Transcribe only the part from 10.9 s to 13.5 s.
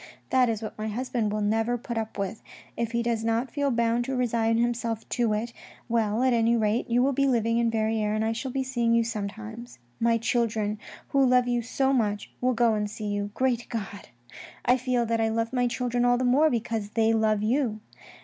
who love you so much, will go and see you.